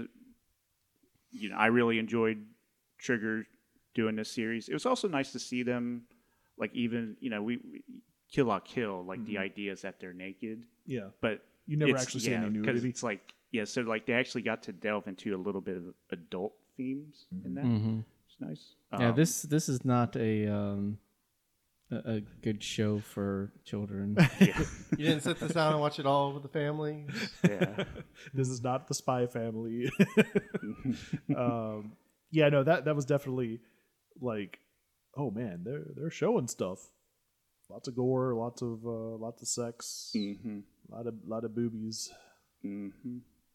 [1.33, 2.45] You know, I really enjoyed
[2.99, 3.45] Trigger
[3.95, 4.69] doing this series.
[4.69, 6.03] It was also nice to see them,
[6.57, 7.83] like even you know, we, we
[8.31, 11.09] Kill la Kill, like the idea is that they're naked, yeah.
[11.21, 12.89] but You never it's- actually see yeah, any 'cause nudity.
[12.89, 15.85] It's like yeah, so like they actually got to delve into a little bit of
[16.11, 17.65] adult themes in that.
[17.65, 18.01] Mm-hmm.
[18.29, 18.75] It's nice.
[18.99, 20.99] yeah, Um, this this is not a um
[21.91, 24.17] a, a good show for children.
[24.41, 24.59] Yeah,
[24.97, 27.07] You didn't sit this down and watch it all with the family.
[27.49, 27.85] yeah.
[28.33, 29.91] this is not the Spy Family.
[31.37, 31.93] um,
[32.31, 33.61] yeah, no that that was definitely
[34.21, 34.59] like,
[35.17, 36.79] oh man, they're they're showing stuff.
[37.71, 41.55] Lots of gore, lots of uh, lots of sex, hmm a lot of lot of
[41.55, 42.11] boobies,
[42.63, 42.89] hmm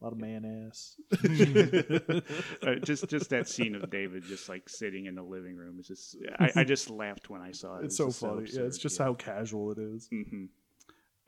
[0.00, 0.96] a lot of man ass.
[2.66, 5.86] uh, just just that scene of David just like sitting in the living room is
[5.88, 7.84] just I, I just laughed when I saw it.
[7.84, 8.48] it's It so was just funny.
[8.52, 9.04] yeah, it's just yeah.
[9.06, 10.08] how casual it is.
[10.10, 10.44] hmm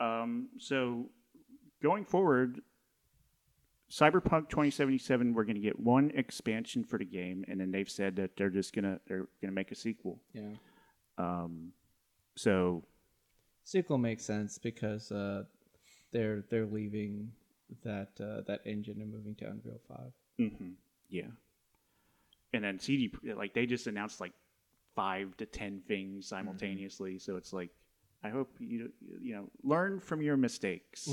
[0.00, 1.10] Um, so
[1.82, 2.60] going forward,
[3.90, 8.16] Cyberpunk 2077, we're going to get one expansion for the game, and then they've said
[8.16, 10.18] that they're just gonna they're gonna make a sequel.
[10.32, 10.54] yeah,
[11.18, 11.72] Um,
[12.36, 12.84] so
[13.64, 15.44] sequel makes sense because uh
[16.10, 17.30] they're they're leaving
[17.84, 20.12] that uh, that engine and moving to Unreal Five.
[20.38, 20.74] mhm,
[21.08, 21.30] yeah,
[22.52, 24.32] and then CD like they just announced like
[24.94, 27.18] five to ten things simultaneously.
[27.18, 27.70] So it's like
[28.22, 31.08] I hope you you know learn from your mistakes.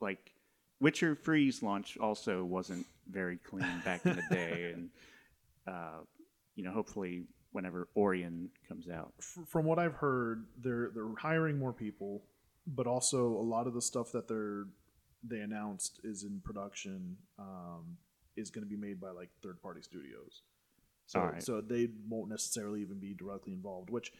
[0.00, 0.32] Like
[0.80, 4.90] Witcher Three launch also wasn't very clean back in the day, and
[5.66, 6.00] uh,
[6.56, 9.12] you know hopefully whenever Orion comes out.
[9.48, 12.22] From what I've heard, they're they're hiring more people,
[12.66, 14.64] but also a lot of the stuff that they're
[15.22, 17.96] they announced is in production um,
[18.36, 20.42] is going to be made by like third party studios.
[21.06, 21.42] So, right.
[21.42, 24.12] so they won't necessarily even be directly involved, which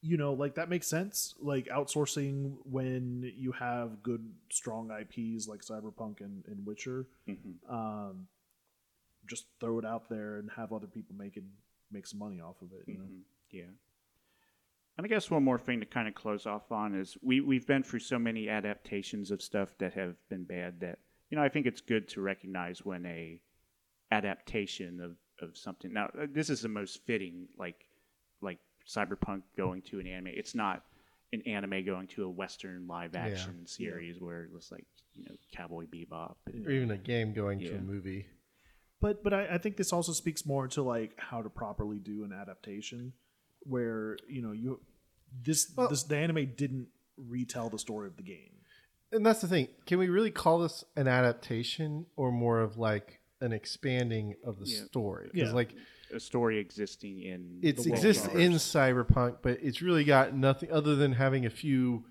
[0.00, 1.34] you know, like that makes sense.
[1.40, 7.54] Like outsourcing when you have good, strong IPs like Cyberpunk and, and Witcher, Mhm.
[7.68, 8.28] um,
[9.26, 11.44] just throw it out there and have other people make it
[11.90, 12.84] make some money off of it.
[12.86, 13.22] You know, Mhm.
[13.50, 13.70] Yeah.
[14.98, 17.66] And I guess one more thing to kind of close off on is we we've
[17.66, 20.98] been through so many adaptations of stuff that have been bad that
[21.30, 23.40] you know I think it's good to recognize when a
[24.10, 25.92] adaptation of of something.
[25.92, 27.86] Now uh, this is the most fitting like
[28.42, 28.58] like
[28.88, 30.32] cyberpunk going to an anime.
[30.34, 30.82] It's not
[31.32, 35.84] an anime going to a western live action series where it's like you know Cowboy
[35.86, 36.34] Bebop.
[36.46, 38.26] and- or even a game going to a movie.
[39.00, 42.24] but but I, I think this also speaks more to like how to properly do
[42.24, 43.12] an adaptation,
[43.60, 44.80] where you know you
[45.42, 48.52] this Well- this the anime didn't retell the story of the game.
[49.10, 49.68] And that's the thing.
[49.86, 54.66] Can we really call this an adaptation or more of like an expanding of the
[54.66, 54.84] Yeah.
[54.84, 55.30] story?
[55.32, 55.54] Because Yeah.
[55.54, 55.74] like
[56.12, 58.52] a story existing in it exists in.
[58.52, 62.04] Cyberpunk, but it's really got nothing other than having a few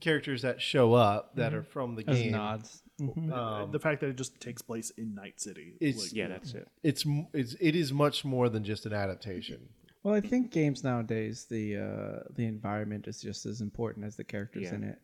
[0.00, 1.60] characters that show up that mm-hmm.
[1.60, 2.32] are from the As game.
[2.32, 2.82] nods.
[3.00, 3.32] Mm-hmm.
[3.32, 5.76] Uh, um, the fact that it just takes place in Night City.
[5.80, 6.68] It's- yeah, that's it.
[6.82, 9.68] it's it's it is much more than just an adaptation.
[10.04, 14.24] Well, I think games nowadays the uh, the environment is just as important as the
[14.24, 14.74] characters Yeah.
[14.74, 14.98] in it,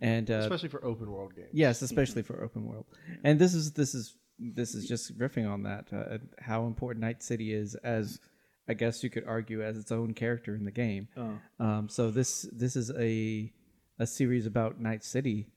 [0.00, 1.48] and uh, especially for open world games.
[1.52, 2.86] yes, especially for open world.
[3.24, 7.22] And this is this is this is just riffing on that uh, how important Night
[7.22, 8.20] City is as
[8.68, 11.08] I guess you could argue as its own character in the game.
[11.16, 11.38] Oh.
[11.58, 13.52] Um, so this this is a
[13.98, 15.48] a series about Night City.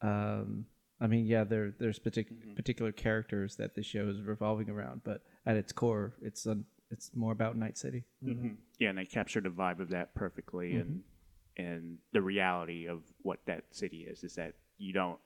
[0.00, 0.66] Um,
[1.00, 5.22] I mean, yeah, there there's partic- particular characters that the show is revolving around, but
[5.46, 6.58] at its core, it's a,
[6.90, 8.04] it's more about Night City.
[8.22, 11.02] hmm Yeah, and they captured the vibe of that perfectly, and
[11.58, 11.62] mm-hmm.
[11.62, 15.18] and the reality of what that city is is that you don't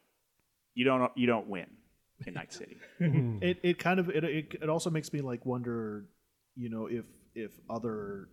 [0.75, 1.67] you don't you don't win
[2.27, 2.77] in Night City.
[3.01, 3.43] Mm-hmm.
[3.43, 6.07] it it kind of it, it it also makes me like wonder,
[6.55, 8.29] you know, if if other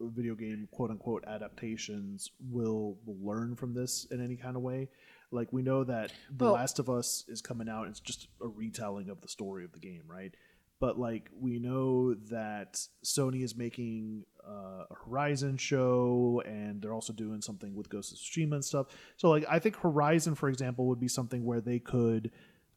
[0.00, 4.88] video game quote unquote adaptations will, will learn from this in any kind of way.
[5.30, 8.48] Like we know that The Well- Last of Us is coming out, it's just a
[8.48, 10.34] retelling of the story of the game, right?
[10.82, 17.12] But like we know that Sony is making uh, a Horizon show, and they're also
[17.12, 18.88] doing something with Ghost of Tsushima and stuff.
[19.16, 22.32] So like I think Horizon, for example, would be something where they could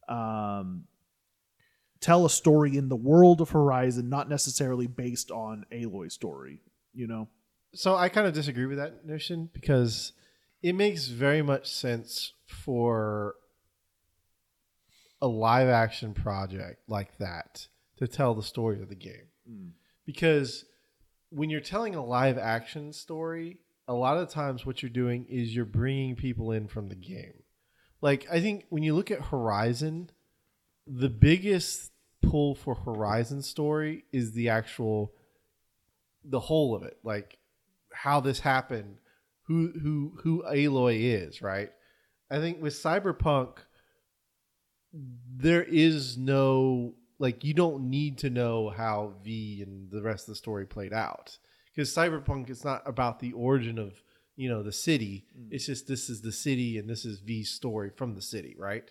[0.08, 0.84] um,
[1.98, 6.62] tell a story in the world of Horizon, not necessarily based on Aloy's story.
[6.94, 7.28] You know,
[7.74, 10.12] So I kind of disagree with that notion because
[10.62, 13.34] it makes very much sense for
[15.20, 17.66] a live action project like that
[17.98, 19.28] to tell the story of the game.
[19.50, 19.70] Mm.
[20.04, 20.64] Because
[21.30, 25.54] when you're telling a live action story, a lot of times what you're doing is
[25.54, 27.42] you're bringing people in from the game.
[28.00, 30.10] Like I think when you look at Horizon,
[30.86, 35.12] the biggest pull for Horizon story is the actual
[36.24, 37.38] the whole of it, like
[37.92, 38.98] how this happened,
[39.44, 41.70] who who who Aloy is, right?
[42.30, 43.58] I think with Cyberpunk,
[44.92, 50.32] there is no like you don't need to know how V and the rest of
[50.32, 51.38] the story played out
[51.74, 54.02] because Cyberpunk is not about the origin of
[54.36, 55.24] you know the city.
[55.50, 58.90] It's just this is the city and this is V's story from the city, right?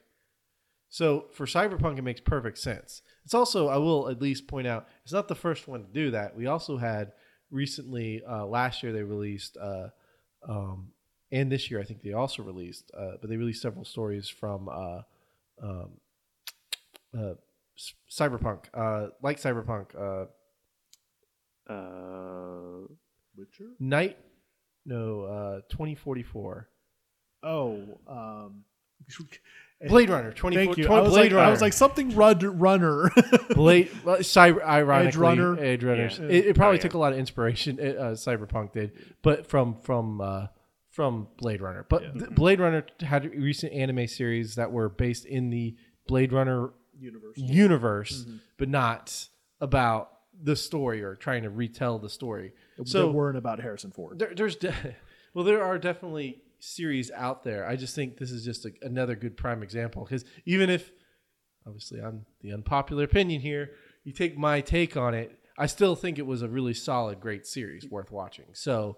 [0.89, 3.01] So for Cyberpunk, it makes perfect sense.
[3.25, 6.11] It's also, I will at least point out, it's not the first one to do
[6.11, 6.37] that.
[6.37, 7.11] We also had
[7.51, 9.89] recently, uh, last year, they released, uh,
[10.47, 10.91] um,
[11.31, 14.69] and this year, I think they also released, uh, but they released several stories from
[14.69, 15.01] uh,
[15.61, 15.89] um,
[17.17, 17.33] uh,
[18.09, 20.25] Cyberpunk, uh, like Cyberpunk, uh,
[21.67, 22.87] Uh,
[23.37, 23.71] Witcher.
[23.79, 24.17] Night,
[24.85, 26.69] no, uh, 2044.
[27.43, 28.63] Oh, um,
[29.87, 30.85] Blade Runner, 20, thank you.
[30.85, 31.47] 20 I was, Blade like, Runner.
[31.47, 33.11] I was like something run, runner.
[33.49, 35.59] Blade, well, cyber, ironically, Edgerunner.
[35.61, 36.17] Edge Runners.
[36.19, 36.25] Yeah.
[36.27, 36.81] It, it probably Oh, yeah.
[36.81, 37.79] took a lot of inspiration.
[37.79, 40.47] Uh, Cyberpunk did, but from from uh,
[40.91, 41.85] from Blade Runner.
[41.89, 45.75] But th- Blade Runner had recent anime series that were based in the
[46.07, 46.69] Blade Runner
[46.99, 47.37] Universe.
[47.37, 48.37] universe, mm-hmm.
[48.57, 49.27] but not
[49.61, 52.53] about the story or trying to retell the story.
[52.77, 54.19] So So weren't about Harrison Ford.
[54.19, 54.95] there, there's de-
[55.33, 57.67] well, there are definitely series out there.
[57.67, 60.91] I just think this is just a, another good prime example because even if,
[61.65, 63.71] obviously, I'm the unpopular opinion here,
[64.03, 67.47] you take my take on it, I still think it was a really solid, great
[67.47, 68.45] series worth watching.
[68.53, 68.97] So,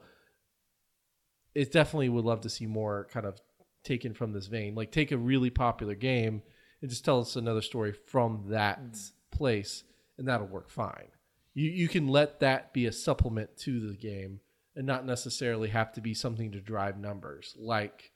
[1.54, 3.40] it definitely would love to see more kind of
[3.84, 4.76] taken from this vein.
[4.76, 6.44] Like take a really popular game
[6.82, 9.12] and just tell us another story from that mm.
[9.32, 9.84] place,
[10.18, 11.10] and that'll work fine.
[11.54, 14.42] You you can let that be a supplement to the game
[14.76, 17.56] and not necessarily have to be something to drive numbers.
[17.60, 18.12] Like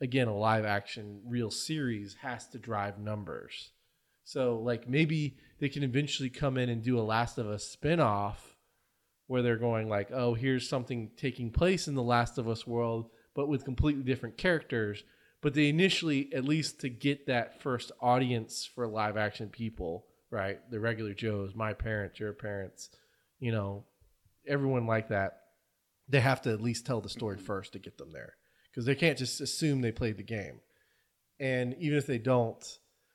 [0.00, 3.72] again, a live action real series has to drive numbers.
[4.22, 8.56] So like maybe they can eventually come in and do a Last of Us spin-off
[9.26, 13.10] where they're going like, "Oh, here's something taking place in the Last of Us world,
[13.34, 15.02] but with completely different characters."
[15.40, 20.58] But they initially at least to get that first audience for live action people, right?
[20.70, 22.90] The regular Joes, my parents, your parents,
[23.38, 23.84] you know,
[24.46, 25.42] everyone like that,
[26.08, 27.44] they have to at least tell the story mm-hmm.
[27.44, 28.34] first to get them there
[28.70, 30.60] because they can't just assume they played the game.
[31.38, 32.64] And even if they don't,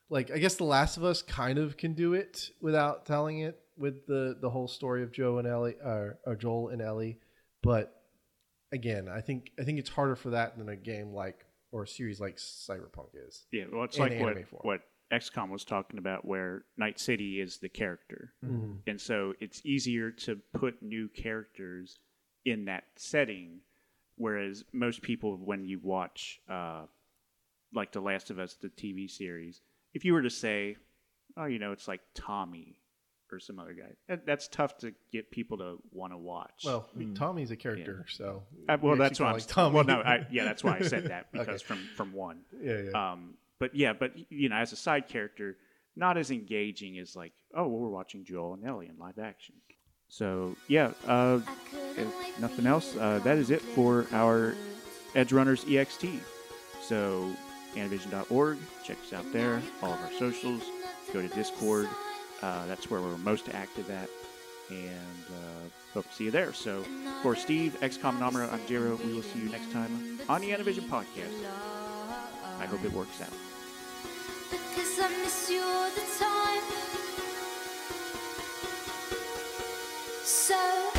[0.10, 3.60] like I guess The Last of Us kind of can do it without telling it
[3.78, 7.20] with the the whole story of Joe and Ellie or, or Joel and Ellie,
[7.62, 7.94] but
[8.72, 11.88] again, I think I think it's harder for that than a game like or a
[11.88, 13.46] series like Cyberpunk is.
[13.52, 14.62] Yeah, well, it's in like what form.
[14.64, 18.74] what XCOM was talking about, where Night City is the character, Mm-hmm.
[18.88, 22.00] and so it's easier to put new characters
[22.46, 23.60] in that setting.
[24.16, 26.84] Whereas most people, when you watch uh,
[27.74, 29.62] like The Last of Us, the TV series,
[29.94, 30.78] if you were to say,
[31.36, 32.78] "Oh, you know, it's like Tommy,"
[33.34, 36.64] or some other guy, that, that's tough to get people to want to watch.
[36.64, 39.40] Well, I mean, Tommy's a character, so Uh, well, we that's why call I'm.
[39.40, 39.76] it Tommy.
[39.76, 42.42] Well, no, I, yeah, that's why I said that because from from one.
[42.62, 43.12] yeah, yeah.
[43.12, 45.58] Um, but yeah, but you know, as a side character,
[45.96, 49.56] not as engaging as like, oh, well, we're watching Joel and Ellie in live action.
[50.10, 51.40] So yeah, uh,
[51.98, 54.54] if nothing else, uh, that is it for our
[55.16, 56.20] Edgerunners EXT.
[56.82, 57.32] So
[57.76, 59.62] Animvision.org, check us out there.
[59.82, 60.62] All of our socials.
[61.12, 61.88] Go to Discord.
[62.42, 64.10] Uh, that's where we're most active at.
[64.70, 66.54] And uh, hope to see you there.
[66.54, 66.84] So
[67.22, 69.04] for Steve, XCOM I'm Jero.
[69.06, 71.34] We will see you next time on the Animvision podcast.
[72.60, 73.30] I hope it works out.
[74.50, 76.64] Because I miss you all the time.
[80.24, 80.93] So